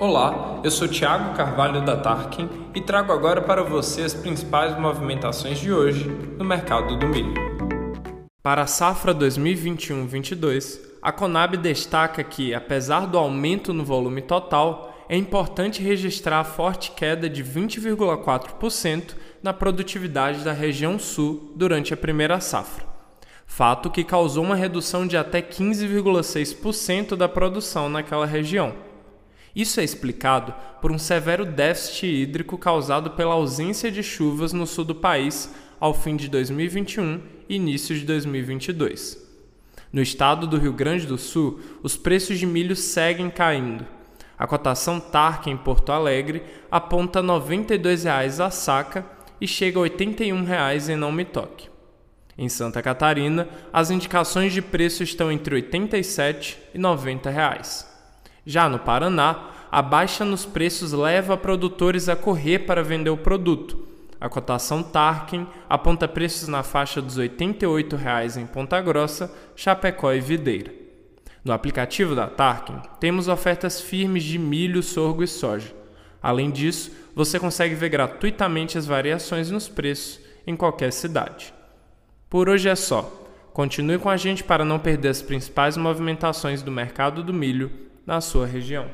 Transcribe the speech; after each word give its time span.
Olá, 0.00 0.62
eu 0.64 0.70
sou 0.70 0.88
Thiago 0.88 1.36
Carvalho 1.36 1.84
da 1.84 1.94
Tarkin 1.94 2.48
e 2.74 2.80
trago 2.80 3.12
agora 3.12 3.42
para 3.42 3.62
você 3.62 4.00
as 4.00 4.14
principais 4.14 4.74
movimentações 4.80 5.58
de 5.58 5.70
hoje 5.70 6.08
no 6.38 6.42
mercado 6.42 6.96
do 6.96 7.06
milho. 7.06 7.34
Para 8.42 8.62
a 8.62 8.66
safra 8.66 9.14
2021-22, 9.14 10.80
a 11.02 11.12
Conab 11.12 11.58
destaca 11.58 12.24
que, 12.24 12.54
apesar 12.54 13.06
do 13.06 13.18
aumento 13.18 13.74
no 13.74 13.84
volume 13.84 14.22
total, 14.22 15.04
é 15.06 15.18
importante 15.18 15.82
registrar 15.82 16.40
a 16.40 16.44
forte 16.44 16.92
queda 16.92 17.28
de 17.28 17.44
20,4% 17.44 19.14
na 19.42 19.52
produtividade 19.52 20.42
da 20.42 20.52
região 20.54 20.98
sul 20.98 21.52
durante 21.54 21.92
a 21.92 21.96
primeira 21.98 22.40
safra, 22.40 22.86
fato 23.46 23.90
que 23.90 24.02
causou 24.02 24.44
uma 24.44 24.56
redução 24.56 25.06
de 25.06 25.18
até 25.18 25.42
15,6% 25.42 27.16
da 27.16 27.28
produção 27.28 27.90
naquela 27.90 28.24
região. 28.24 28.88
Isso 29.54 29.80
é 29.80 29.84
explicado 29.84 30.54
por 30.80 30.92
um 30.92 30.98
severo 30.98 31.44
déficit 31.44 32.06
hídrico 32.06 32.56
causado 32.56 33.10
pela 33.10 33.34
ausência 33.34 33.90
de 33.90 34.02
chuvas 34.02 34.52
no 34.52 34.66
sul 34.66 34.84
do 34.84 34.94
país 34.94 35.52
ao 35.80 35.94
fim 35.94 36.14
de 36.14 36.28
2021 36.28 37.20
e 37.48 37.56
início 37.56 37.94
de 37.98 38.04
2022. 38.04 39.30
No 39.92 40.00
estado 40.00 40.46
do 40.46 40.56
Rio 40.56 40.72
Grande 40.72 41.06
do 41.06 41.18
Sul, 41.18 41.60
os 41.82 41.96
preços 41.96 42.38
de 42.38 42.46
milho 42.46 42.76
seguem 42.76 43.28
caindo. 43.28 43.84
A 44.38 44.46
cotação 44.46 45.00
TARC 45.00 45.48
em 45.48 45.56
Porto 45.56 45.90
Alegre 45.90 46.42
aponta 46.70 47.20
R$ 47.20 47.26
92,00 47.26 48.44
a 48.44 48.50
saca 48.50 49.04
e 49.40 49.48
chega 49.48 49.80
a 49.80 49.82
R$ 49.82 49.90
81,00 49.90 50.90
em 50.90 50.96
Não 50.96 51.10
Me 51.10 51.24
Toque. 51.24 51.68
Em 52.38 52.48
Santa 52.48 52.80
Catarina, 52.80 53.48
as 53.72 53.90
indicações 53.90 54.52
de 54.52 54.62
preço 54.62 55.02
estão 55.02 55.30
entre 55.30 55.56
R$ 55.56 55.62
87 55.62 56.58
e 56.72 56.78
90 56.78 57.28
reais. 57.28 57.89
Já 58.46 58.68
no 58.68 58.78
Paraná, 58.78 59.50
a 59.70 59.82
baixa 59.82 60.24
nos 60.24 60.44
preços 60.44 60.92
leva 60.92 61.36
produtores 61.36 62.08
a 62.08 62.16
correr 62.16 62.60
para 62.60 62.82
vender 62.82 63.10
o 63.10 63.16
produto. 63.16 63.86
A 64.20 64.28
cotação 64.28 64.82
Tarkin 64.82 65.46
aponta 65.68 66.06
preços 66.08 66.48
na 66.48 66.62
faixa 66.62 67.00
dos 67.00 67.16
R$ 67.16 67.28
88,00 67.28 68.36
em 68.36 68.46
Ponta 68.46 68.80
Grossa, 68.80 69.32
Chapecó 69.54 70.12
e 70.12 70.20
Videira. 70.20 70.72
No 71.42 71.52
aplicativo 71.52 72.14
da 72.14 72.26
Tarkin, 72.26 72.80
temos 72.98 73.28
ofertas 73.28 73.80
firmes 73.80 74.24
de 74.24 74.38
milho, 74.38 74.82
sorgo 74.82 75.22
e 75.22 75.28
soja. 75.28 75.74
Além 76.22 76.50
disso, 76.50 76.90
você 77.14 77.38
consegue 77.38 77.74
ver 77.74 77.88
gratuitamente 77.88 78.76
as 78.76 78.84
variações 78.86 79.50
nos 79.50 79.68
preços 79.68 80.20
em 80.46 80.54
qualquer 80.54 80.92
cidade. 80.92 81.54
Por 82.28 82.48
hoje 82.48 82.68
é 82.68 82.74
só. 82.74 83.10
Continue 83.54 83.98
com 83.98 84.10
a 84.10 84.16
gente 84.16 84.44
para 84.44 84.64
não 84.64 84.78
perder 84.78 85.08
as 85.08 85.22
principais 85.22 85.76
movimentações 85.76 86.62
do 86.62 86.70
mercado 86.70 87.22
do 87.22 87.32
milho 87.32 87.89
na 88.10 88.20
sua 88.20 88.44
região. 88.44 88.88